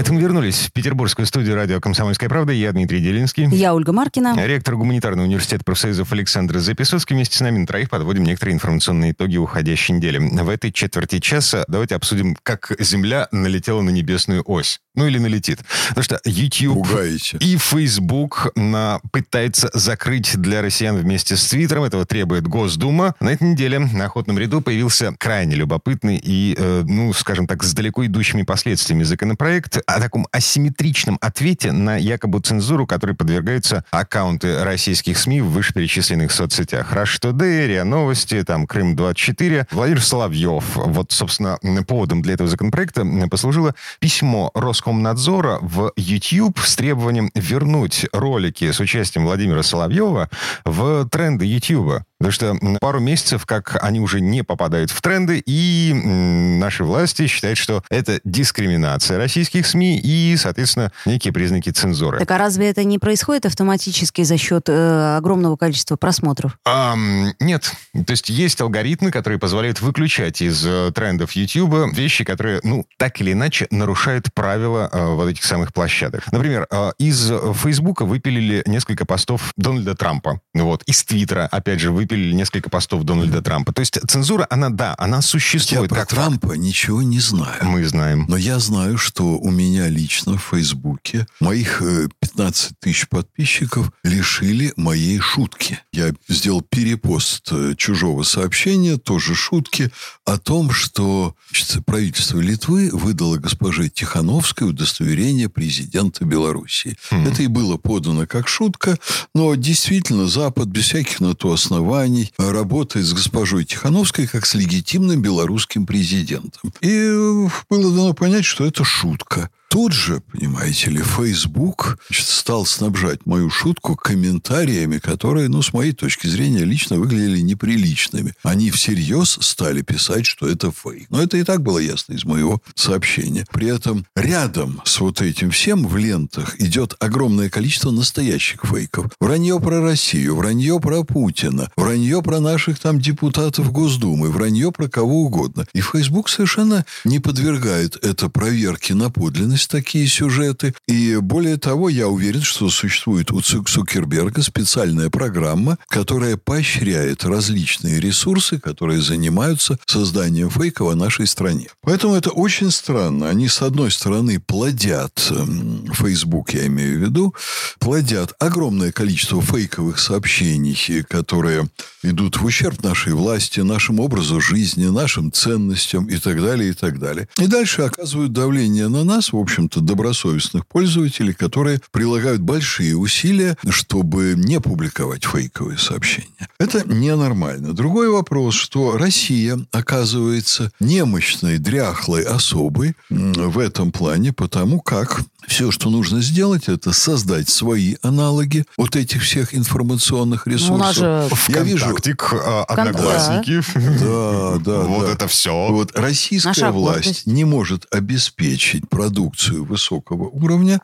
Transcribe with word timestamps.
Это 0.00 0.14
мы 0.14 0.22
вернулись 0.22 0.60
в 0.60 0.72
петербургскую 0.72 1.26
студию 1.26 1.56
радио 1.56 1.78
«Комсомольская 1.78 2.30
правда». 2.30 2.54
Я 2.54 2.72
Дмитрий 2.72 3.00
Делинский. 3.00 3.46
Я 3.54 3.74
Ольга 3.74 3.92
Маркина. 3.92 4.34
Ректор 4.46 4.74
гуманитарного 4.76 5.26
университета 5.26 5.62
профсоюзов 5.62 6.10
Александр 6.12 6.58
Записоцкий. 6.58 7.14
Вместе 7.14 7.36
с 7.36 7.40
нами 7.42 7.58
на 7.58 7.66
троих 7.66 7.90
подводим 7.90 8.24
некоторые 8.24 8.54
информационные 8.54 9.12
итоги 9.12 9.36
уходящей 9.36 9.94
недели. 9.94 10.16
В 10.16 10.48
этой 10.48 10.72
четверти 10.72 11.18
часа 11.18 11.66
давайте 11.68 11.96
обсудим, 11.96 12.34
как 12.42 12.72
Земля 12.78 13.28
налетела 13.30 13.82
на 13.82 13.90
небесную 13.90 14.42
ось. 14.46 14.80
Ну 14.94 15.06
или 15.06 15.18
налетит. 15.18 15.60
Потому 15.90 16.02
что 16.02 16.20
YouTube 16.24 16.88
Пугаете. 16.88 17.36
и 17.38 17.56
Facebook 17.58 18.50
на, 18.56 19.00
пытается 19.12 19.70
закрыть 19.72 20.36
для 20.36 20.62
россиян 20.62 20.96
вместе 20.96 21.36
с 21.36 21.46
Твиттером. 21.46 21.84
Этого 21.84 22.06
требует 22.06 22.48
Госдума. 22.48 23.14
На 23.20 23.28
этой 23.28 23.52
неделе 23.52 23.78
на 23.78 24.06
охотном 24.06 24.38
ряду 24.38 24.62
появился 24.62 25.14
крайне 25.18 25.54
любопытный 25.54 26.20
и, 26.20 26.56
э, 26.58 26.84
ну, 26.86 27.12
скажем 27.12 27.46
так, 27.46 27.62
с 27.62 27.72
далеко 27.72 28.04
идущими 28.06 28.42
последствиями 28.42 29.04
законопроект 29.04 29.78
о 29.94 30.00
таком 30.00 30.26
асимметричном 30.32 31.18
ответе 31.20 31.72
на 31.72 31.96
якобы 31.96 32.40
цензуру, 32.40 32.86
которой 32.86 33.14
подвергаются 33.14 33.84
аккаунты 33.90 34.62
российских 34.64 35.18
СМИ 35.18 35.40
в 35.40 35.50
вышеперечисленных 35.50 36.32
соцсетях. 36.32 36.92
Rush 36.92 37.20
Today, 37.20 37.66
РИА 37.66 37.84
Новости, 37.84 38.42
там, 38.42 38.66
Крым-24. 38.66 39.66
Владимир 39.70 40.02
Соловьев. 40.02 40.64
Вот, 40.74 41.12
собственно, 41.12 41.58
поводом 41.86 42.22
для 42.22 42.34
этого 42.34 42.48
законопроекта 42.48 43.06
послужило 43.30 43.74
письмо 43.98 44.50
Роскомнадзора 44.54 45.58
в 45.60 45.92
YouTube 45.96 46.58
с 46.60 46.76
требованием 46.76 47.30
вернуть 47.34 48.06
ролики 48.12 48.70
с 48.70 48.80
участием 48.80 49.26
Владимира 49.26 49.62
Соловьева 49.62 50.28
в 50.64 51.08
тренды 51.08 51.46
YouTube. 51.46 52.04
Потому 52.20 52.32
что 52.32 52.78
пару 52.80 53.00
месяцев, 53.00 53.46
как 53.46 53.82
они 53.82 53.98
уже 53.98 54.20
не 54.20 54.42
попадают 54.42 54.90
в 54.90 55.00
тренды, 55.00 55.42
и 55.44 55.92
наши 55.94 56.84
власти 56.84 57.26
считают, 57.26 57.56
что 57.56 57.82
это 57.88 58.20
дискриминация 58.24 59.16
российских 59.16 59.66
СМИ 59.66 59.98
и, 59.98 60.36
соответственно, 60.36 60.92
некие 61.06 61.32
признаки 61.32 61.70
цензуры. 61.70 62.18
Так 62.18 62.30
а 62.30 62.36
разве 62.36 62.68
это 62.68 62.84
не 62.84 62.98
происходит 62.98 63.46
автоматически 63.46 64.22
за 64.22 64.36
счет 64.36 64.68
э, 64.68 65.16
огромного 65.16 65.56
количества 65.56 65.96
просмотров? 65.96 66.58
Ам, 66.66 67.32
нет. 67.40 67.72
То 67.94 68.10
есть 68.10 68.28
есть 68.28 68.60
алгоритмы, 68.60 69.10
которые 69.10 69.38
позволяют 69.38 69.80
выключать 69.80 70.42
из 70.42 70.62
э, 70.66 70.92
трендов 70.94 71.32
YouTube 71.32 71.96
вещи, 71.96 72.24
которые, 72.24 72.60
ну, 72.62 72.84
так 72.98 73.18
или 73.22 73.32
иначе 73.32 73.66
нарушают 73.70 74.32
правила 74.34 74.90
э, 74.92 75.14
вот 75.14 75.30
этих 75.30 75.44
самых 75.44 75.72
площадок. 75.72 76.30
Например, 76.32 76.66
э, 76.70 76.92
из 76.98 77.32
Фейсбука 77.62 78.04
выпилили 78.04 78.62
несколько 78.66 79.06
постов 79.06 79.54
Дональда 79.56 79.94
Трампа. 79.94 80.42
Вот. 80.52 80.82
Из 80.82 81.02
Твиттера, 81.02 81.48
опять 81.50 81.80
же, 81.80 81.90
выпилили 81.90 82.09
несколько 82.16 82.70
постов 82.70 83.04
Дональда 83.04 83.42
Трампа. 83.42 83.72
То 83.72 83.80
есть 83.80 83.98
цензура, 84.08 84.46
она, 84.50 84.70
да, 84.70 84.94
она 84.98 85.16
Я 85.16 85.22
существует. 85.22 85.88
про 85.88 86.00
как 86.00 86.08
Трампа 86.08 86.52
ничего 86.54 87.02
не 87.02 87.20
знаю. 87.20 87.64
Мы 87.64 87.84
знаем. 87.86 88.26
Но 88.28 88.36
я 88.36 88.58
знаю, 88.58 88.98
что 88.98 89.38
у 89.38 89.50
меня 89.50 89.88
лично 89.88 90.36
в 90.36 90.42
Фейсбуке 90.50 91.26
моих 91.40 91.82
э, 91.82 92.08
15 92.20 92.72
тысяч 92.80 93.08
подписчиков 93.08 93.92
лишили 94.02 94.72
моей 94.76 95.18
шутки. 95.20 95.78
Я 95.92 96.12
сделал 96.28 96.62
перепост 96.62 97.48
э, 97.52 97.74
чужого 97.76 98.22
сообщения, 98.22 98.96
тоже 98.96 99.34
шутки, 99.34 99.90
о 100.24 100.38
том, 100.38 100.70
что 100.70 101.34
значит, 101.50 101.84
правительство 101.84 102.40
Литвы 102.40 102.90
выдало 102.92 103.36
госпоже 103.36 103.88
Тихановской 103.88 104.68
удостоверение 104.68 105.48
президента 105.48 106.24
Белоруссии. 106.24 106.96
Хм. 107.10 107.26
Это 107.26 107.42
и 107.42 107.46
было 107.46 107.76
подано 107.76 108.26
как 108.26 108.48
шутка, 108.48 108.98
но 109.34 109.54
действительно 109.54 110.26
Запад 110.26 110.68
без 110.68 110.84
всяких 110.84 111.20
на 111.20 111.34
то 111.34 111.52
оснований 111.52 111.99
работает 112.38 113.06
с 113.06 113.12
госпожой 113.12 113.64
Тихановской 113.64 114.26
как 114.26 114.46
с 114.46 114.54
легитимным 114.54 115.20
белорусским 115.22 115.86
президентом. 115.86 116.72
И 116.80 116.88
э, 116.88 117.48
было 117.68 117.94
дано 117.94 118.14
понять, 118.14 118.44
что 118.44 118.64
это 118.64 118.84
шутка. 118.84 119.50
Тут 119.70 119.92
же, 119.92 120.20
понимаете 120.32 120.90
ли, 120.90 121.00
Facebook 121.00 121.96
значит, 122.08 122.26
стал 122.26 122.66
снабжать 122.66 123.24
мою 123.24 123.50
шутку 123.50 123.94
комментариями, 123.94 124.98
которые, 124.98 125.48
ну, 125.48 125.62
с 125.62 125.72
моей 125.72 125.92
точки 125.92 126.26
зрения, 126.26 126.64
лично 126.64 126.96
выглядели 126.96 127.38
неприличными. 127.38 128.34
Они 128.42 128.72
всерьез 128.72 129.38
стали 129.40 129.82
писать, 129.82 130.26
что 130.26 130.48
это 130.48 130.72
фейк. 130.72 131.06
Но 131.08 131.22
это 131.22 131.36
и 131.36 131.44
так 131.44 131.62
было 131.62 131.78
ясно 131.78 132.14
из 132.14 132.24
моего 132.24 132.60
сообщения. 132.74 133.46
При 133.52 133.68
этом 133.68 134.04
рядом 134.16 134.82
с 134.84 134.98
вот 134.98 135.22
этим 135.22 135.52
всем 135.52 135.86
в 135.86 135.96
лентах 135.96 136.60
идет 136.60 136.96
огромное 136.98 137.48
количество 137.48 137.92
настоящих 137.92 138.64
фейков. 138.64 139.12
Вранье 139.20 139.60
про 139.60 139.80
Россию, 139.80 140.34
вранье 140.34 140.80
про 140.80 141.04
Путина, 141.04 141.70
вранье 141.76 142.22
про 142.22 142.40
наших 142.40 142.80
там 142.80 143.00
депутатов 143.00 143.70
Госдумы, 143.70 144.30
вранье 144.30 144.72
про 144.72 144.88
кого 144.88 145.22
угодно. 145.22 145.64
И 145.74 145.80
Facebook 145.80 146.28
совершенно 146.28 146.84
не 147.04 147.20
подвергает 147.20 147.96
это 148.04 148.28
проверке 148.28 148.94
на 148.94 149.10
подлинность 149.10 149.59
такие 149.66 150.06
сюжеты. 150.06 150.74
И 150.86 151.16
более 151.16 151.56
того, 151.56 151.88
я 151.88 152.08
уверен, 152.08 152.42
что 152.42 152.68
существует 152.70 153.30
у 153.30 153.40
Цу- 153.40 153.64
Цукерберга 153.64 154.42
специальная 154.42 155.10
программа, 155.10 155.78
которая 155.88 156.36
поощряет 156.36 157.24
различные 157.24 158.00
ресурсы, 158.00 158.58
которые 158.58 159.00
занимаются 159.00 159.78
созданием 159.86 160.50
фейков 160.50 160.88
о 160.92 160.94
нашей 160.94 161.26
стране. 161.26 161.68
Поэтому 161.82 162.14
это 162.14 162.30
очень 162.30 162.70
странно. 162.70 163.28
Они, 163.28 163.48
с 163.48 163.62
одной 163.62 163.90
стороны, 163.90 164.40
плодят, 164.40 165.26
эм, 165.30 165.86
Facebook 165.92 166.54
я 166.54 166.66
имею 166.66 166.98
в 166.98 167.02
виду, 167.02 167.34
плодят 167.78 168.34
огромное 168.38 168.92
количество 168.92 169.40
фейковых 169.42 169.98
сообщений, 169.98 171.02
которые 171.08 171.68
идут 172.02 172.38
в 172.38 172.44
ущерб 172.44 172.82
нашей 172.82 173.12
власти, 173.12 173.60
нашему 173.60 174.04
образу 174.04 174.40
жизни, 174.40 174.86
нашим 174.86 175.32
ценностям 175.32 176.06
и 176.06 176.16
так 176.16 176.40
далее, 176.42 176.70
и 176.70 176.72
так 176.72 176.98
далее. 176.98 177.28
И 177.38 177.46
дальше 177.46 177.82
оказывают 177.82 178.32
давление 178.32 178.88
на 178.88 179.04
нас, 179.04 179.32
в 179.32 179.36
общем-то, 179.50 179.80
добросовестных 179.80 180.64
пользователей, 180.66 181.32
которые 181.34 181.80
прилагают 181.90 182.40
большие 182.40 182.96
усилия, 182.96 183.56
чтобы 183.68 184.34
не 184.36 184.60
публиковать 184.60 185.24
фейковые 185.24 185.76
сообщения. 185.76 186.48
Это 186.60 186.86
ненормально. 186.86 187.72
Другой 187.72 188.10
вопрос, 188.10 188.54
что 188.54 188.96
Россия 188.96 189.58
оказывается 189.72 190.70
немощной, 190.78 191.58
дряхлой 191.58 192.22
особой 192.22 192.94
в 193.10 193.58
этом 193.58 193.90
плане, 193.90 194.32
потому 194.32 194.80
как 194.80 195.20
все, 195.46 195.70
что 195.70 195.90
нужно 195.90 196.20
сделать, 196.22 196.68
это 196.68 196.92
создать 196.92 197.48
свои 197.48 197.96
аналоги 198.02 198.64
вот 198.76 198.96
этих 198.96 199.22
всех 199.22 199.54
информационных 199.54 200.46
Ну, 200.46 200.52
у 200.74 200.76
нас 200.76 200.96
ресурсов. 200.96 201.46
же 201.46 201.52
Я 201.52 201.60
вижу, 201.62 201.86
а, 202.32 202.64
Одноклассники. 202.64 203.62
да, 203.74 204.58
да, 204.58 204.80
Вот 204.80 205.06
да. 205.06 205.12
это 205.12 205.28
все. 205.28 205.68
Вот 205.70 205.96
российская 205.96 206.48
Наша 206.48 206.72
власть 206.72 207.26
не 207.26 207.44
может 207.44 207.86
обеспечить 207.92 208.88
продукцию 208.88 209.64
высокого 209.64 210.28
уровня 210.28 210.80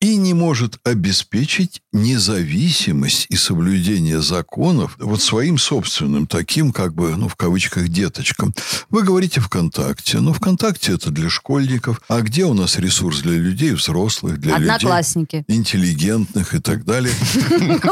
и 0.00 0.16
не 0.16 0.32
может 0.32 0.78
обеспечить 0.82 1.82
независимость 1.92 3.26
и 3.28 3.36
соблюдение 3.36 4.22
законов 4.22 4.96
вот 4.98 5.20
своим 5.22 5.58
собственным 5.58 6.26
таким, 6.26 6.72
как 6.72 6.94
бы, 6.94 7.14
ну, 7.16 7.28
в 7.28 7.36
кавычках, 7.36 7.88
деточкам. 7.88 8.54
Вы 8.88 9.02
говорите 9.02 9.40
ВКонтакте. 9.40 10.20
Ну, 10.20 10.32
ВКонтакте 10.32 10.94
это 10.94 11.10
для 11.10 11.28
школьников. 11.28 12.00
А 12.08 12.22
где 12.22 12.46
у 12.46 12.54
нас 12.54 12.78
ресурс 12.78 13.20
для 13.20 13.34
людей 13.34 13.72
взрослых, 13.72 14.40
для 14.40 14.56
людей 14.56 14.70
Одноклассники. 14.70 15.44
интеллигентных 15.48 16.54
и 16.54 16.60
так 16.60 16.84
далее? 16.84 17.12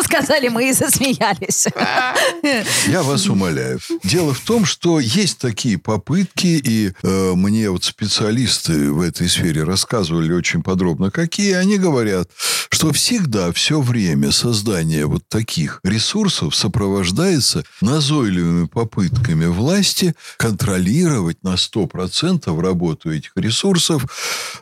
Сказали 0.03 0.49
мы 0.49 0.71
и 0.71 0.73
засмеялись. 0.73 1.67
Я 2.89 3.03
вас 3.03 3.27
умоляю. 3.27 3.81
Дело 4.03 4.33
в 4.33 4.41
том, 4.41 4.65
что 4.65 4.99
есть 4.99 5.39
такие 5.39 5.77
попытки, 5.77 6.47
и 6.47 6.93
э, 7.03 7.33
мне 7.35 7.71
вот 7.71 7.85
специалисты 7.85 8.91
в 8.93 9.03
этой 9.03 9.29
сфере 9.29 9.65
рассказывали 9.65 10.33
очень 10.33 10.63
подробно, 10.63 11.11
какие. 11.11 11.53
Они 11.53 11.77
говорят, 11.77 11.98
что 12.71 12.93
всегда, 12.93 13.53
все 13.53 13.81
время 13.81 14.31
создание 14.31 15.07
вот 15.07 15.23
таких 15.29 15.81
ресурсов 15.83 16.55
сопровождается 16.55 17.65
назойливыми 17.81 18.67
попытками 18.67 19.47
власти 19.47 20.15
контролировать 20.37 21.43
на 21.43 21.55
100% 21.55 22.61
работу 22.61 23.11
этих 23.13 23.33
ресурсов 23.37 24.05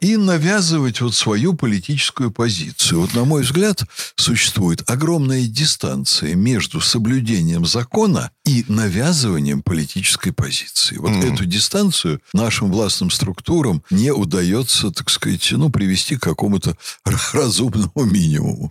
и 0.01 0.17
навязывать 0.17 1.01
вот 1.01 1.15
свою 1.15 1.55
политическую 1.55 2.31
позицию. 2.31 3.01
Вот, 3.01 3.15
на 3.15 3.25
мой 3.25 3.43
взгляд, 3.43 3.83
существует 4.17 4.89
огромная 4.89 5.47
дистанция 5.47 6.35
между 6.35 6.81
соблюдением 6.81 7.67
закона 7.67 8.31
и 8.45 8.65
навязыванием 8.69 9.63
политической 9.63 10.33
позиции. 10.33 10.97
Вот 10.97 11.11
Мгм. 11.11 11.35
эту 11.35 11.45
дистанцию 11.45 12.21
нашим 12.33 12.71
властным 12.71 13.11
структурам 13.11 13.83
не 13.91 14.13
удается, 14.13 14.91
так 14.91 15.11
сказать, 15.11 15.49
ну, 15.53 15.71
привести 15.71 16.17
к 16.17 16.23
какому-то 16.23 16.77
разумному 17.33 18.05
минимуму. 18.05 18.71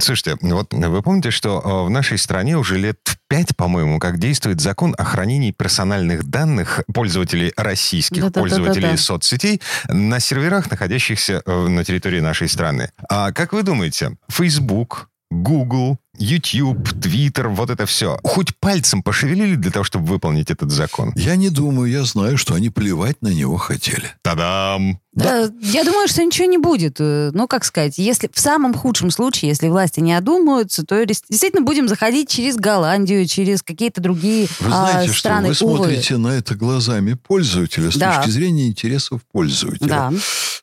Слушайте, 0.00 0.36
вот 0.40 0.72
вы 0.72 1.02
помните, 1.02 1.30
что 1.30 1.60
э, 1.64 1.86
в 1.86 1.90
нашей 1.90 2.18
стране 2.18 2.56
уже 2.56 2.78
лет 2.78 2.98
пять, 3.28 3.56
по-моему, 3.56 3.98
как 3.98 4.18
действует 4.18 4.60
закон 4.60 4.94
о 4.98 5.04
хранении 5.04 5.50
персональных 5.50 6.24
данных 6.24 6.82
пользователей 6.92 7.52
российских 7.56 8.22
Да-да-да-да-да. 8.22 8.56
пользователей 8.56 8.96
соцсетей 8.96 9.60
на 9.88 10.20
серверах, 10.20 10.70
находящихся 10.70 11.42
э, 11.44 11.68
на 11.68 11.84
территории 11.84 12.20
нашей 12.20 12.48
страны. 12.48 12.90
А 13.08 13.32
как 13.32 13.52
вы 13.52 13.62
думаете, 13.62 14.16
Facebook, 14.28 15.08
Google, 15.30 15.98
YouTube, 16.18 16.88
Twitter, 16.94 17.48
вот 17.48 17.70
это 17.70 17.86
все, 17.86 18.18
хоть 18.24 18.56
пальцем 18.56 19.02
пошевелили 19.02 19.54
для 19.56 19.70
того, 19.70 19.84
чтобы 19.84 20.06
выполнить 20.06 20.50
этот 20.50 20.70
закон? 20.70 21.12
Я 21.16 21.36
не 21.36 21.50
думаю, 21.50 21.90
я 21.90 22.04
знаю, 22.04 22.36
что 22.38 22.54
они 22.54 22.70
плевать 22.70 23.20
на 23.22 23.28
него 23.28 23.56
хотели. 23.56 24.12
Та-дам! 24.22 25.00
Да, 25.12 25.50
я 25.62 25.82
думаю, 25.82 26.08
что 26.08 26.22
ничего 26.22 26.46
не 26.46 26.58
будет. 26.58 26.96
Э, 27.00 27.30
Ну, 27.32 27.48
как 27.48 27.64
сказать, 27.64 27.94
если 27.96 28.28
в 28.30 28.38
самом 28.38 28.74
худшем 28.74 29.10
случае, 29.10 29.48
если 29.48 29.68
власти 29.68 30.00
не 30.00 30.12
одумаются, 30.12 30.84
то 30.84 31.02
действительно 31.06 31.62
будем 31.64 31.88
заходить 31.88 32.28
через 32.28 32.56
Голландию, 32.56 33.26
через 33.26 33.62
какие-то 33.62 34.02
другие 34.02 34.46
Вы 34.60 34.70
а, 34.70 34.90
знаете, 34.90 35.12
что 35.12 35.18
страны. 35.20 35.48
вы 35.58 35.66
Увы. 35.66 35.76
смотрите 35.78 36.18
на 36.18 36.28
это 36.28 36.54
глазами 36.54 37.14
пользователя 37.14 37.90
с 37.90 37.96
Да. 37.96 38.16
точки 38.16 38.30
зрения 38.30 38.66
интересов 38.66 39.22
пользователя. 39.32 39.86
Да. 39.88 40.12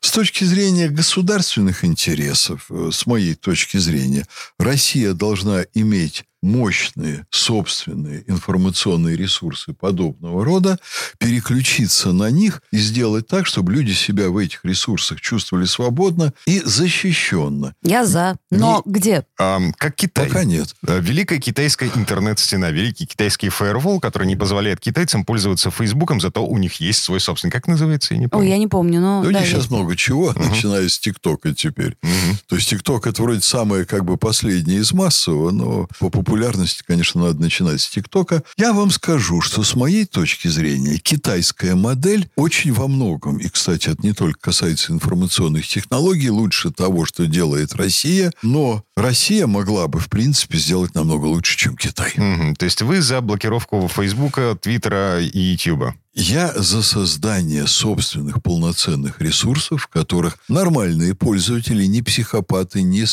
С 0.00 0.12
точки 0.12 0.44
зрения 0.44 0.88
государственных 0.88 1.84
интересов, 1.84 2.66
э, 2.70 2.90
с 2.92 3.06
моей 3.06 3.34
точки 3.34 3.78
зрения, 3.78 4.24
Россия 4.58 5.14
должна 5.14 5.43
иметь 5.74 6.24
мощные 6.44 7.26
собственные 7.30 8.24
информационные 8.26 9.16
ресурсы 9.16 9.72
подобного 9.72 10.44
рода, 10.44 10.78
переключиться 11.18 12.12
на 12.12 12.30
них 12.30 12.62
и 12.70 12.76
сделать 12.76 13.26
так, 13.26 13.46
чтобы 13.46 13.72
люди 13.72 13.92
себя 13.92 14.28
в 14.28 14.36
этих 14.36 14.64
ресурсах 14.64 15.20
чувствовали 15.20 15.64
свободно 15.64 16.32
и 16.46 16.60
защищенно. 16.64 17.74
Я 17.82 18.04
за. 18.04 18.36
Но 18.50 18.82
где? 18.84 19.24
Ам, 19.38 19.72
как 19.76 19.96
Китай. 19.96 20.26
Пока 20.26 20.44
нет. 20.44 20.74
Великая 20.82 21.38
китайская 21.40 21.90
интернет-стена, 21.94 22.70
великий 22.70 23.06
китайский 23.06 23.48
фаервол, 23.48 24.00
который 24.00 24.26
не 24.26 24.36
позволяет 24.36 24.80
китайцам 24.80 25.24
пользоваться 25.24 25.70
Фейсбуком, 25.70 26.20
зато 26.20 26.44
у 26.46 26.58
них 26.58 26.74
есть 26.74 27.02
свой 27.02 27.20
собственный. 27.20 27.52
Как 27.52 27.66
называется, 27.68 28.14
я 28.14 28.20
не 28.20 28.26
Ой, 28.26 28.30
помню. 28.30 28.48
я 28.48 28.58
не 28.58 28.66
помню, 28.66 29.00
но... 29.00 29.22
Да 29.22 29.28
у 29.28 29.32
да, 29.32 29.40
них 29.40 29.48
сейчас 29.48 29.60
есть. 29.60 29.70
много 29.70 29.96
чего, 29.96 30.32
начиная 30.36 30.88
с 30.88 30.98
ТикТока 30.98 31.54
теперь. 31.54 31.96
Мгм. 32.02 32.38
То 32.48 32.56
есть 32.56 32.68
ТикТок 32.68 33.06
это 33.06 33.22
вроде 33.22 33.40
самое 33.40 33.86
как 33.86 34.04
бы 34.04 34.18
последнее 34.18 34.80
из 34.80 34.92
массового, 34.92 35.50
но 35.50 35.88
по 35.98 36.10
популярности, 36.10 36.33
конечно, 36.82 37.22
надо 37.22 37.40
начинать 37.40 37.80
с 37.80 37.88
ТикТока. 37.88 38.42
Я 38.56 38.72
вам 38.72 38.90
скажу, 38.90 39.40
что 39.40 39.62
с 39.62 39.74
моей 39.74 40.04
точки 40.04 40.48
зрения 40.48 40.98
китайская 40.98 41.74
модель 41.74 42.28
очень 42.36 42.72
во 42.72 42.88
многом, 42.88 43.38
и, 43.38 43.48
кстати, 43.48 43.88
это 43.88 44.02
не 44.02 44.12
только 44.12 44.40
касается 44.40 44.92
информационных 44.92 45.66
технологий, 45.66 46.30
лучше 46.30 46.70
того, 46.70 47.04
что 47.04 47.26
делает 47.26 47.74
Россия, 47.74 48.32
но 48.42 48.84
Россия 48.96 49.46
могла 49.46 49.88
бы, 49.88 49.98
в 49.98 50.08
принципе, 50.08 50.58
сделать 50.58 50.94
намного 50.94 51.26
лучше, 51.26 51.56
чем 51.56 51.76
Китай. 51.76 52.12
Мгм. 52.16 52.56
То 52.56 52.64
есть 52.64 52.82
вы 52.82 53.00
за 53.00 53.20
блокировку 53.20 53.88
Фейсбука, 53.88 54.56
Твиттера 54.60 55.20
и 55.20 55.38
Ютуба? 55.38 55.94
Я 56.14 56.52
за 56.54 56.82
создание 56.82 57.66
собственных 57.66 58.40
полноценных 58.40 59.20
ресурсов, 59.20 59.82
в 59.82 59.86
которых 59.88 60.38
нормальные 60.48 61.16
пользователи, 61.16 61.84
не 61.86 62.02
психопаты, 62.02 62.82
не 62.82 63.04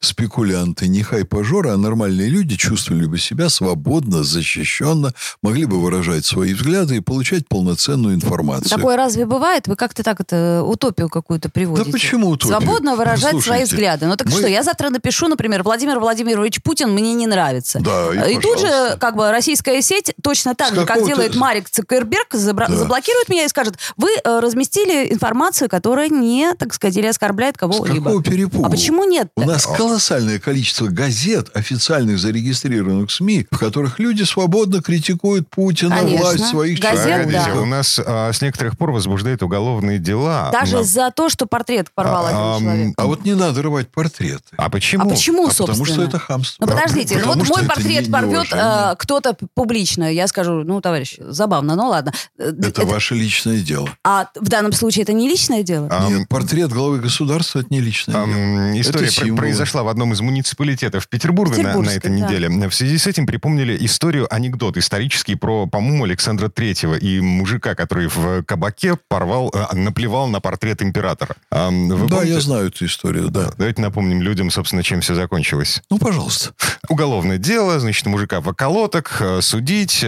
спекулянты, 0.00 0.88
не 0.88 1.04
хайпажоры, 1.04 1.70
а 1.70 1.76
нормальные 1.76 2.28
люди 2.28 2.56
чувствовали 2.56 3.06
бы 3.06 3.18
себя 3.18 3.48
свободно, 3.50 4.24
защищенно, 4.24 5.14
могли 5.42 5.66
бы 5.66 5.80
выражать 5.80 6.24
свои 6.24 6.52
взгляды 6.52 6.96
и 6.96 7.00
получать 7.00 7.46
полноценную 7.46 8.16
информацию. 8.16 8.68
Такое 8.68 8.96
разве 8.96 9.26
бывает? 9.26 9.68
Вы 9.68 9.76
как-то 9.76 10.02
так 10.02 10.20
это 10.20 10.64
утопию 10.64 11.08
какую-то 11.08 11.50
приводите? 11.50 11.86
Да 11.86 11.92
почему 11.92 12.30
утопию? 12.30 12.60
Свободно 12.60 12.96
выражать 12.96 13.30
свои 13.30 13.40
Слушайте, 13.42 13.64
взгляды. 13.66 14.06
Ну 14.06 14.16
так 14.16 14.26
мы- 14.28 14.36
что, 14.38 14.48
я 14.48 14.64
завтра 14.64 14.90
напишу, 14.90 15.28
например, 15.28 15.62
Владимир 15.62 16.00
Владимирович 16.00 16.60
Путин 16.60 16.90
мне 16.90 17.14
не 17.14 17.28
нравится. 17.28 17.78
Да, 17.78 18.12
и 18.28 18.40
тут 18.40 18.58
же, 18.58 18.96
как 18.98 19.14
бы, 19.14 19.30
российская 19.30 19.80
сеть 19.82 20.14
точно 20.20 20.56
так 20.56 20.72
С 20.72 20.74
же, 20.74 20.84
как 20.84 21.06
делает 21.06 21.36
Марик 21.36 21.70
Цукерберг, 21.70 22.39
забра- 22.40 22.68
Да. 22.68 22.76
заблокирует 22.76 23.28
меня 23.28 23.44
и 23.44 23.48
скажет, 23.48 23.76
вы 23.96 24.08
э, 24.24 24.40
разместили 24.40 25.12
информацию, 25.12 25.68
которая 25.68 26.08
не, 26.08 26.54
так 26.54 26.72
сказать, 26.74 26.96
или 26.96 27.06
оскорбляет 27.06 27.56
С 27.56 27.58
кого-либо. 27.58 28.04
какого 28.04 28.22
перепугу? 28.22 28.66
А 28.66 28.70
почему 28.70 29.04
нет? 29.04 29.28
У 29.36 29.42
нас 29.42 29.66
колоссальное 29.66 30.38
количество 30.38 30.86
газет, 30.86 31.48
официальных 31.54 32.18
зарегистрированных 32.18 33.10
СМИ, 33.10 33.46
в 33.50 33.58
которых 33.58 33.98
люди 33.98 34.22
свободно 34.22 34.82
критикуют 34.82 35.48
Путина, 35.48 35.98
Конечно. 35.98 36.18
власть 36.26 36.46
своих 36.46 36.80
Газет. 36.80 37.24
Погодите, 37.24 37.52
да. 37.54 37.60
у 37.60 37.64
нас 37.66 38.00
а, 38.04 38.32
с 38.32 38.40
некоторых 38.42 38.76
пор 38.78 38.90
возбуждают 38.92 39.42
уголовные 39.42 39.98
дела. 39.98 40.50
Даже 40.52 40.78
На- 40.78 40.82
за 40.84 41.10
то, 41.10 41.28
что 41.28 41.46
портрет 41.46 41.88
порвал 41.94 42.26
А, 42.26 42.56
один 42.56 42.66
человек. 42.66 42.94
А 42.96 43.06
вот 43.06 43.24
не 43.24 43.34
надо 43.34 43.62
рвать 43.62 43.88
портреты. 43.88 44.42
А 44.56 44.70
почему? 44.70 45.04
А 45.04 45.08
почему, 45.10 45.46
А 45.46 45.50
потому 45.50 45.66
что 45.68 45.76
собственно? 45.84 46.04
это 46.08 46.18
хамство. 46.18 46.64
Ну, 46.64 46.72
подождите, 46.72 47.14
Потому 47.18 47.34
вот 47.44 47.48
мой 47.48 47.66
портрет 47.66 48.06
не- 48.06 48.12
порвет 48.12 48.46
э, 48.52 48.94
кто-то 48.98 49.36
публично. 49.54 50.12
Я 50.12 50.26
скажу, 50.28 50.62
ну, 50.64 50.80
товарищ, 50.80 51.16
забавно, 51.18 51.76
ну 51.76 51.88
ладно. 51.88 52.12
Э, 52.38 52.52
Это 52.62 52.84
ваше 52.86 53.14
личное 53.14 53.58
дело. 53.60 53.88
А 54.04 54.28
в 54.34 54.48
данном 54.48 54.72
случае 54.72 55.02
это 55.02 55.12
не 55.12 55.28
личное 55.28 55.62
дело? 55.62 55.88
Ам, 55.90 56.18
Нет, 56.18 56.28
портрет 56.28 56.70
главы 56.70 56.98
государства– 56.98 57.58
это 57.60 57.68
не 57.70 57.80
личное 57.80 58.14
дело. 58.14 58.24
Ам, 58.24 58.80
История 58.80 59.06
Это 59.06 59.14
символ. 59.14 59.38
произошла 59.38 59.82
в 59.82 59.88
одном 59.88 60.12
из 60.12 60.20
муниципалитетов 60.20 61.08
Петербурга 61.08 61.62
на, 61.62 61.76
на 61.80 61.90
этой 61.90 62.08
да. 62.10 62.26
неделе. 62.26 62.48
В 62.68 62.74
связи 62.74 62.98
с 62.98 63.06
этим 63.06 63.26
припомнили 63.26 63.76
историю, 63.84 64.32
анекдот 64.32 64.76
исторический 64.76 65.34
про, 65.34 65.66
по-моему, 65.66 66.04
Александра 66.04 66.48
Третьего 66.48 66.94
и 66.94 67.20
мужика, 67.20 67.74
который 67.74 68.08
в 68.08 68.42
кабаке 68.44 68.96
порвал, 69.08 69.52
э, 69.54 69.74
наплевал 69.76 70.28
на 70.28 70.40
портрет 70.40 70.82
императора. 70.82 71.36
Ам, 71.50 71.88
Вы 71.88 72.08
да, 72.08 72.16
помните? 72.16 72.34
я 72.34 72.40
знаю 72.40 72.68
эту 72.68 72.86
историю, 72.86 73.28
да. 73.28 73.52
Давайте 73.58 73.82
напомним 73.82 74.22
людям, 74.22 74.50
собственно, 74.50 74.82
чем 74.82 75.00
все 75.02 75.14
закончилось. 75.14 75.82
Ну, 75.90 75.98
пожалуйста. 75.98 76.52
Уголовное 76.88 77.38
дело, 77.38 77.78
значит, 77.80 78.06
мужика 78.06 78.40
в 78.40 78.48
околоток, 78.48 79.16
э, 79.20 79.40
судить, 79.42 80.00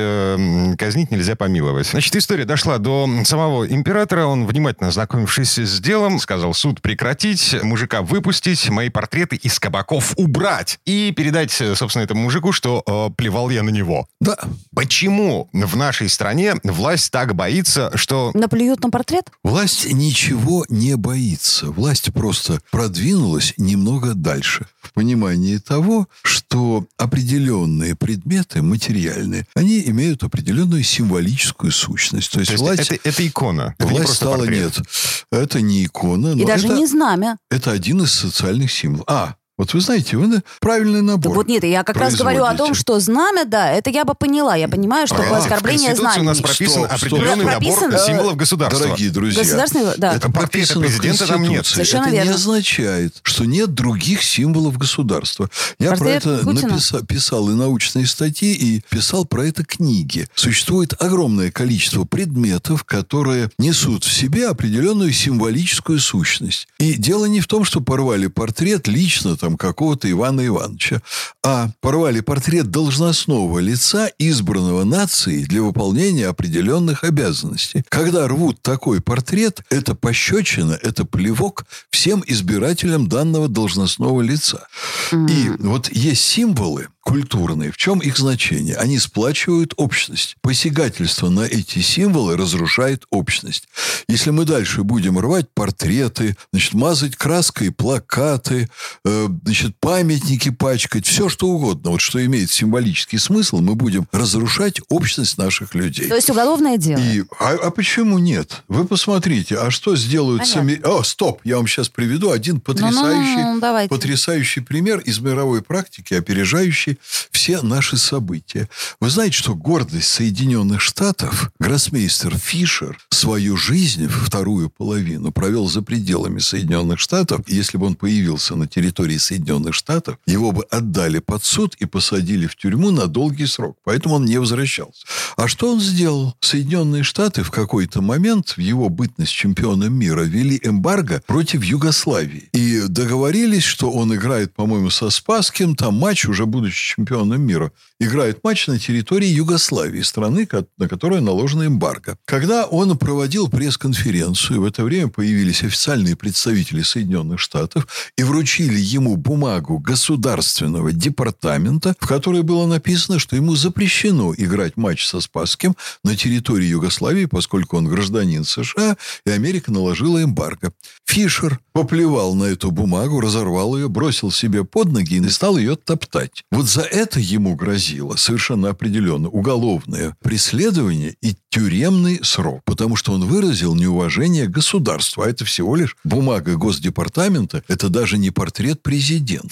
казнить 0.79 1.11
нельзя 1.11 1.37
помиловать. 1.37 1.89
Значит, 1.89 2.12
история 2.19 2.45
дошла 2.45 2.79
до 2.79 3.09
самого 3.25 3.67
императора. 3.67 4.27
Он, 4.27 4.47
внимательно 4.47 4.89
ознакомившись 4.89 5.59
с 5.59 5.81
делом, 5.81 6.19
сказал 6.19 6.55
суд 6.55 6.83
прекратить, 6.83 7.57
мужика 7.63 8.03
выпустить, 8.03 8.69
мои 8.71 8.89
портреты 8.89 9.37
из 9.37 9.59
кабаков 9.59 10.15
убрать 10.17 10.79
и 10.85 11.13
передать, 11.17 11.51
собственно, 11.51 12.03
этому 12.03 12.23
мужику, 12.23 12.53
что 12.53 12.83
э, 12.87 13.15
плевал 13.17 13.51
я 13.51 13.63
на 13.63 13.71
него. 13.71 14.07
Да. 14.23 14.39
Почему 14.73 15.49
в 15.53 15.77
нашей 15.77 16.09
стране 16.09 16.55
власть 16.63 17.11
так 17.11 17.35
боится, 17.35 17.91
что... 17.97 18.31
Наплюют 18.35 18.83
на 18.85 18.89
портрет? 18.91 19.31
Власть 19.43 19.93
ничего 19.93 20.65
не 20.69 20.97
боится. 20.97 21.67
Власть 21.67 22.13
просто 22.13 22.61
продвинулась 22.71 23.53
немного 23.57 24.15
дальше. 24.15 24.67
В 24.81 24.93
понимании 24.93 25.59
того, 25.59 26.07
что 26.23 26.87
определенные 26.97 27.97
предметы 27.97 28.63
материальные, 28.63 29.47
они 29.55 29.83
имеют 29.87 30.23
определенную 30.23 30.85
символическую 30.85 31.73
сущность. 31.73 32.31
То 32.31 32.39
есть, 32.39 32.49
То 32.51 32.53
есть 32.55 32.63
власть, 32.65 32.93
это, 32.93 33.09
это 33.09 33.27
икона. 33.27 33.75
Это 33.77 33.85
не 33.87 33.91
власть 33.91 34.05
просто 34.07 34.25
стала, 34.25 34.37
портрет. 34.39 34.77
нет, 34.79 34.87
это 35.33 35.61
не 35.61 35.85
икона, 35.85 36.29
И 36.29 36.35
но 36.37 36.47
даже 36.47 36.67
это, 36.69 36.77
не 36.77 36.87
знамя. 36.87 37.39
это 37.51 37.73
один 37.73 38.03
из 38.03 38.13
социальных 38.13 38.71
символов. 38.71 39.05
А, 39.09 39.35
вот 39.59 39.75
вы 39.75 39.81
знаете, 39.81 40.17
вы 40.17 40.27
на- 40.29 40.43
правильный 40.61 41.01
Да 41.01 41.13
набор. 41.13 41.35
вот 41.35 41.47
нет, 41.47 41.63
я 41.65 41.85
как 41.85 41.97
раз 41.97 42.15
говорю 42.17 42.45
о 42.45 42.55
том, 42.55 42.75
что 42.75 42.99
знамя, 43.01 43.45
да, 43.45 43.71
это 43.71 43.91
я 43.91 44.05
бы 44.05 44.15
поняла. 44.15 44.57
Я 44.57 44.67
понимаю, 44.69 45.07
что 45.07 45.17
в 45.23 45.33
оскорбление 45.33 45.89
Конституции 45.89 46.21
у 46.21 46.25
нас 46.25 46.41
прописан 46.41 46.85
стоп. 46.85 46.93
определенный 46.93 47.45
Прописан, 47.45 47.91
набор 47.91 48.01
э, 48.01 48.07
символов 48.07 48.37
государства. 48.37 48.81
Дорогие 48.87 49.11
друзья, 49.11 49.43
Государственный, 49.43 49.93
да. 49.99 50.15
это 50.15 50.31
прописано 50.31 50.81
в 50.81 50.89
президента 50.89 51.27
там 51.27 51.43
нет. 51.43 51.67
Совершенно 51.67 52.03
это 52.05 52.11
не 52.13 52.17
верно. 52.19 52.35
означает, 52.35 53.15
что 53.23 53.45
нет 53.45 53.75
других 53.75 54.23
символов 54.23 54.79
государства. 54.79 55.51
Я 55.79 55.91
Портрет 55.91 56.23
про 56.23 56.31
это 56.33 56.45
Путина? 56.45 56.69
написа- 56.75 57.05
писал 57.07 57.51
и 57.51 57.55
научные 57.55 58.07
статьи, 58.07 58.53
и 58.55 58.83
писал 58.89 59.25
про 59.27 59.47
это 59.47 59.65
книги. 59.65 60.27
Существует 60.35 60.95
огромное 61.01 61.51
количество 61.51 62.05
предметов, 62.05 62.85
которые 62.85 63.51
несут 63.59 64.05
в 64.05 64.13
себе 64.13 64.49
определенную 64.49 65.13
символическую 65.13 65.99
сущность. 65.99 66.69
И 66.79 66.95
дело 66.95 67.27
не 67.27 67.41
в 67.41 67.47
том, 67.47 67.65
что 67.65 67.81
порвали 67.81 68.29
портрет 68.29 68.89
лично 68.89 69.37
там 69.43 69.57
какого-то 69.57 70.09
Ивана 70.09 70.47
Ивановича, 70.47 71.03
а 71.45 71.71
порвали 71.81 72.21
портрет 72.21 72.71
должностного 72.71 73.59
лица, 73.59 74.09
избранного 74.17 74.85
нацией 74.85 75.47
для 75.47 75.63
выполнения 75.63 76.29
определенных 76.29 77.03
обязанностей. 77.03 77.83
Когда 77.89 78.29
рвут 78.29 78.63
такой 78.63 79.01
портрет, 79.01 79.63
это 79.69 79.97
пощечина, 79.97 80.79
это 80.81 81.05
плевок 81.05 81.65
всем 81.91 82.23
избирателям 82.25 83.09
данного 83.09 83.49
должностного 83.49 84.21
лица. 84.21 84.69
И 85.13 85.51
вот 85.59 85.91
есть 85.93 86.23
символы, 86.23 86.89
культурные. 87.03 87.73
В 87.73 87.77
чем 87.77 87.99
их 87.99 88.17
значение? 88.17 88.77
Они 88.77 88.99
сплачивают 88.99 89.75
общность. 89.77 90.37
Посягательство 90.41 91.29
на 91.29 91.41
эти 91.41 91.81
символы 91.81 92.37
разрушает 92.37 93.05
общность. 93.11 93.69
Если 94.09 94.31
мы 94.31 94.45
дальше 94.45 94.83
будем 94.85 95.19
рвать 95.19 95.47
портреты, 95.53 96.37
значит, 96.53 96.75
мазать 96.75 97.17
краской 97.17 97.73
плакаты, 97.73 98.71
э, 99.05 99.29
значит, 99.45 99.77
памятники 99.81 100.51
пачкать, 100.51 101.07
все 101.07 101.29
что 101.29 101.49
угодно, 101.49 101.91
вот 101.91 102.01
что 102.01 102.25
имеет 102.25 102.51
символический 102.51 103.19
смысл, 103.19 103.59
мы 103.59 103.75
будем 103.75 104.07
разрушать 104.13 104.81
общность 104.89 105.39
наших 105.39 105.75
людей. 105.75 106.07
То 106.09 106.17
есть 106.17 106.31
уголовное 106.31 106.77
дело. 106.77 107.01
И, 107.01 107.25
а, 107.41 107.55
а 107.63 107.71
почему 107.71 108.19
нет? 108.19 108.63
Вы 108.69 108.85
посмотрите, 108.85 109.57
а 109.59 109.71
что 109.71 109.97
сделают 109.97 110.43
Понятно. 110.43 110.61
сами... 110.61 110.81
О, 110.85 111.03
стоп, 111.03 111.41
я 111.45 111.57
вам 111.57 111.67
сейчас 111.67 111.89
приведу 111.89 112.31
один 112.31 112.61
потрясающий, 112.61 113.43
Ну-ну-ну, 113.43 113.61
давайте. 113.61 113.89
потрясающий 113.89 114.61
пример 114.61 115.02
из 115.03 115.21
мировой 115.21 115.63
практики, 115.63 116.15
опережающий 116.15 116.99
все 117.31 117.63
наши 117.63 117.97
события. 117.97 118.69
Вы 119.01 119.11
знаете, 119.11 119.37
что 119.37 119.55
гордость 119.55 120.09
Соединенных 120.09 120.81
Штатов, 120.81 121.51
гроссмейстер 121.59 122.37
Фишер, 122.37 122.99
свою 123.11 123.57
жизнь, 123.57 124.09
вторую 124.09 124.71
половину, 124.71 125.33
провел 125.33 125.69
за 125.69 125.83
пределами 125.83 126.39
Соединенных 126.39 127.01
Штатов. 127.01 127.43
Если 127.47 127.79
бы 127.79 127.87
он 127.87 127.95
появился 127.95 128.57
на 128.57 128.67
территории 128.67 129.19
Соединенных 129.19 129.75
Штатов, 129.75 130.19
его 130.27 130.53
бы 130.53 130.65
отдали 130.65 131.19
под 131.19 131.45
суд 131.45 131.75
и 131.79 131.87
посадили 131.87 132.47
в 132.47 132.57
тюрьму 132.57 132.91
на 132.91 133.07
долгий 133.07 133.47
срок. 133.47 133.77
Поэтому 133.85 134.17
он 134.17 134.25
не 134.25 134.39
возвращался. 134.39 135.05
А 135.37 135.49
что 135.49 135.73
он 135.73 135.81
сделал? 135.81 136.35
Соединенные 136.41 137.03
Штаты 137.03 137.43
в 137.43 137.51
какой-то 137.51 138.01
момент 138.01 138.51
в 138.57 138.59
его 138.59 138.89
бытность 138.89 139.33
чемпионом 139.33 139.95
мира 139.95 140.23
ввели 140.23 140.61
эмбарго 140.63 141.23
против 141.27 141.65
Югославии. 141.65 142.49
И 142.53 142.83
договорились, 142.89 143.65
что 143.65 143.91
он 143.91 144.15
играет, 144.15 144.55
по-моему, 144.55 144.91
со 144.93 145.11
Спасским, 145.11 145.75
там 145.75 145.95
матч, 145.95 146.27
уже 146.27 146.47
будучи 146.47 146.95
чемпионом 146.95 147.43
мира, 147.43 147.73
играет 147.99 148.45
матч 148.45 148.67
на 148.67 148.79
территории 148.79 149.27
Югославии, 149.27 150.03
страны, 150.03 150.49
на 150.79 150.89
которую 150.89 151.23
наложена 151.23 151.67
эмбарго. 151.67 152.19
Когда 152.25 152.67
он 152.67 152.97
проводил 152.99 153.49
пресс-конференцию, 153.49 154.61
в 154.61 154.65
это 154.65 154.85
время 154.85 155.09
появились 155.09 155.63
официальные 155.63 156.17
представители 156.17 156.83
Соединенных 156.83 157.41
Штатов 157.41 157.87
и 158.17 158.23
вручили 158.23 158.79
ему 158.79 159.17
бумагу 159.17 159.79
государственного 159.79 160.93
департамента, 160.93 161.95
в 161.99 162.07
которой 162.07 162.43
было 162.43 162.67
написано, 162.67 163.19
что 163.19 163.37
ему 163.37 163.57
запрещено 163.57 164.35
играть 164.37 164.77
матч 164.77 165.07
со 165.07 165.21
Спасским 165.21 165.77
на 166.05 166.17
территории 166.17 166.67
Югославии, 166.67 167.25
поскольку 167.25 167.77
он 167.77 167.89
гражданин 167.89 168.45
США, 168.45 168.97
и 169.25 169.31
Америка 169.31 169.73
наложила 169.73 170.23
эмбарго. 170.23 170.73
Фишер 171.07 171.61
поплевал 171.73 172.35
на 172.35 172.45
эту 172.45 172.71
бумагу, 172.71 173.21
разорвал 173.21 173.77
ее, 173.77 173.89
бросил 173.89 174.31
себе 174.31 174.65
под 174.65 174.82
ноги 174.91 175.17
и 175.17 175.29
стал 175.29 175.57
ее 175.57 175.77
топтать. 175.77 176.45
Вот 176.51 176.67
за 176.69 176.83
это 176.83 177.21
ему 177.21 177.55
грозило 177.55 178.17
совершенно 178.17 178.71
определенно 178.71 179.29
уголовное 179.29 180.17
преследование 180.23 181.15
и 181.21 181.35
тюремный 181.51 182.21
срок, 182.23 182.63
потому 182.65 182.97
что 182.97 183.13
он 183.13 183.27
выразил 183.27 183.75
неуважение 183.75 184.47
к 184.47 184.51
государству, 184.51 185.23
а 185.23 185.29
это 185.29 185.45
всего 185.45 185.77
лишь 185.77 185.97
бумага 186.05 186.57
Госдепартамента, 186.57 187.63
это 187.69 187.89
даже 187.89 188.19
не 188.19 188.31
портрет 188.31 188.83
президента. 188.83 189.49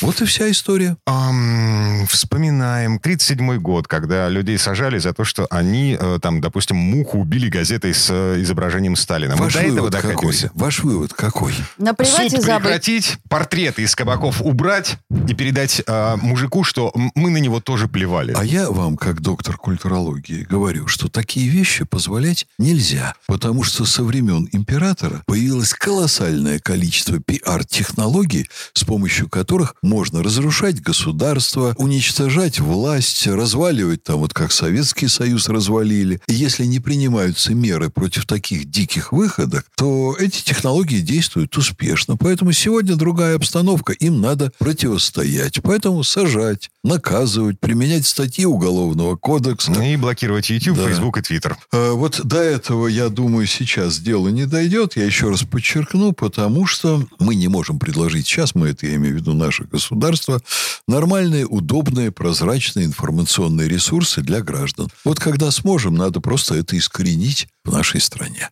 Вот 0.00 0.20
и 0.22 0.24
вся 0.24 0.50
история. 0.50 0.96
Ам, 1.06 2.06
вспоминаем 2.08 2.96
37-й 3.02 3.58
год, 3.58 3.86
когда 3.86 4.28
людей 4.28 4.56
сажали 4.58 4.98
за 4.98 5.12
то, 5.12 5.24
что 5.24 5.46
они, 5.50 5.96
э, 6.00 6.18
там, 6.22 6.40
допустим, 6.40 6.76
муху 6.76 7.18
убили 7.18 7.48
газетой 7.48 7.92
с 7.92 8.08
э, 8.10 8.40
изображением 8.40 8.96
Сталина. 8.96 9.36
Мы 9.36 9.44
Ваш 9.44 9.54
до 9.54 9.60
этого 9.60 9.74
вывод 9.76 9.94
какой? 9.94 10.10
докатимся. 10.14 10.50
Ваш 10.54 10.82
вывод 10.82 11.12
какой? 11.12 11.54
Наплевать 11.78 12.32
и 12.32 12.36
Суд 12.36 12.44
забыть. 12.44 12.62
прекратить, 12.62 13.18
портреты 13.28 13.82
из 13.82 13.94
кабаков 13.94 14.40
убрать 14.40 14.96
и 15.28 15.34
передать 15.34 15.82
э, 15.86 16.16
мужику, 16.16 16.64
что 16.64 16.92
мы 17.14 17.30
на 17.30 17.38
него 17.38 17.60
тоже 17.60 17.86
плевали. 17.88 18.32
А 18.36 18.44
я 18.44 18.70
вам, 18.70 18.96
как 18.96 19.20
доктор 19.20 19.56
культурологии, 19.56 20.44
говорю, 20.48 20.86
что 20.86 21.08
такие 21.08 21.48
вещи 21.48 21.84
позволять 21.84 22.46
нельзя, 22.58 23.14
потому 23.26 23.62
что 23.64 23.84
со 23.84 24.02
времен 24.02 24.48
императора 24.52 25.22
появилось 25.26 25.74
колоссальное 25.74 26.58
количество 26.58 27.18
пиар-технологий, 27.20 28.48
с 28.72 28.84
помощью 28.84 29.28
которых 29.28 29.74
можно 29.90 30.22
разрушать 30.22 30.80
государство, 30.80 31.74
уничтожать 31.76 32.60
власть, 32.60 33.26
разваливать 33.26 34.04
там, 34.04 34.20
вот 34.20 34.32
как 34.32 34.52
Советский 34.52 35.08
Союз 35.08 35.48
развалили. 35.48 36.20
И 36.28 36.32
если 36.32 36.64
не 36.64 36.78
принимаются 36.78 37.54
меры 37.54 37.90
против 37.90 38.24
таких 38.24 38.70
диких 38.70 39.10
выходок, 39.10 39.66
то 39.76 40.16
эти 40.16 40.44
технологии 40.44 41.00
действуют 41.00 41.56
успешно. 41.56 42.16
Поэтому 42.16 42.52
сегодня 42.52 42.94
другая 42.94 43.34
обстановка, 43.34 43.92
им 43.92 44.20
надо 44.20 44.52
противостоять. 44.58 45.60
Поэтому 45.60 46.04
сажать, 46.04 46.70
наказывать, 46.82 47.60
применять 47.60 48.06
статьи 48.06 48.46
Уголовного 48.46 49.16
кодекса. 49.16 49.72
И 49.82 49.96
блокировать 49.96 50.50
YouTube, 50.50 50.76
Да. 50.78 50.88
Facebook 50.88 51.18
и 51.18 51.20
Twitter. 51.20 51.54
А, 51.72 51.92
Вот 51.92 52.20
до 52.24 52.38
этого, 52.38 52.86
я 52.86 53.08
думаю, 53.08 53.46
сейчас 53.46 53.98
дело 53.98 54.28
не 54.28 54.46
дойдет. 54.46 54.96
Я 54.96 55.04
еще 55.04 55.28
раз 55.30 55.42
подчеркну, 55.42 56.12
потому 56.12 56.66
что 56.66 57.04
мы 57.18 57.34
не 57.34 57.48
можем 57.48 57.78
предложить 57.78 58.26
сейчас, 58.26 58.54
мы 58.54 58.68
это 58.68 58.86
я 58.86 58.94
имею 58.96 59.14
в 59.14 59.18
виду 59.18 59.34
наше 59.34 59.64
государство, 59.64 60.40
нормальные, 60.88 61.46
удобные, 61.46 62.10
прозрачные 62.10 62.86
информационные 62.86 63.68
ресурсы 63.68 64.22
для 64.22 64.40
граждан. 64.40 64.88
Вот 65.04 65.20
когда 65.20 65.50
сможем, 65.50 65.94
надо 65.94 66.20
просто 66.20 66.54
это 66.54 66.76
искоренить 66.78 67.48
в 67.64 67.72
нашей 67.72 68.00
стране. 68.00 68.48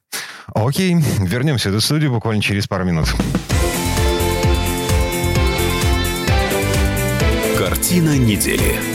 Окей, 0.55 0.95
вернемся 1.19 1.71
в 1.71 1.73
эту 1.73 1.81
студию 1.81 2.13
буквально 2.13 2.43
через 2.43 2.67
пару 2.67 2.85
минут. 2.85 3.09
Картина 7.69 8.17
недели. 8.17 8.88